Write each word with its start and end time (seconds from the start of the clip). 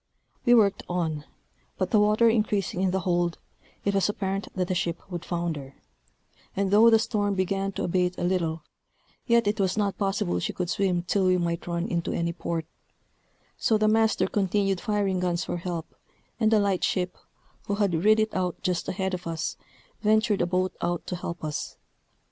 We 0.45 0.55
worked 0.55 0.81
on; 0.89 1.25
but 1.77 1.91
the 1.91 1.99
water 1.99 2.27
increasing 2.27 2.81
in 2.81 2.89
the 2.89 3.01
hold, 3.01 3.37
it 3.85 3.93
was 3.93 4.09
apparent 4.09 4.47
that 4.55 4.67
the 4.67 4.73
ship 4.73 4.99
would 5.11 5.23
founder; 5.23 5.75
and 6.55 6.71
though 6.71 6.89
the 6.89 6.97
storm 6.97 7.35
began 7.35 7.71
to 7.73 7.83
abate 7.83 8.17
a 8.17 8.23
little, 8.23 8.63
yet 9.27 9.45
it 9.45 9.59
was 9.59 9.77
not 9.77 9.99
possible 9.99 10.39
she 10.39 10.53
could 10.53 10.71
swim 10.71 11.03
till 11.03 11.27
we 11.27 11.37
might 11.37 11.67
run 11.67 11.87
into 11.87 12.11
any 12.11 12.33
port; 12.33 12.65
so 13.59 13.77
the 13.77 13.87
master 13.87 14.25
continued 14.25 14.81
firing 14.81 15.19
guns 15.19 15.43
for 15.45 15.57
help: 15.57 15.93
and 16.39 16.51
a 16.51 16.57
light 16.57 16.83
ship, 16.83 17.15
who 17.67 17.75
had 17.75 17.93
rid 18.03 18.19
it 18.19 18.33
out 18.33 18.59
just 18.63 18.89
ahead 18.89 19.13
of 19.13 19.27
us, 19.27 19.55
ventured 20.01 20.41
a 20.41 20.47
boat 20.47 20.73
out 20.81 21.05
to 21.05 21.15
help 21.15 21.43
us. 21.43 21.77